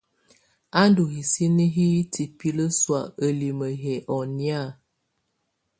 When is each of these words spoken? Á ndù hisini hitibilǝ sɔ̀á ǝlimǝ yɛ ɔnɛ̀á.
Á 0.79 0.81
ndù 0.89 1.03
hisini 1.13 1.65
hitibilǝ 1.75 2.65
sɔ̀á 2.79 3.01
ǝlimǝ 3.25 3.67
yɛ 3.83 3.95
ɔnɛ̀á. 4.17 4.63